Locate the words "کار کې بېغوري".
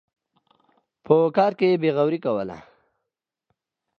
1.37-2.19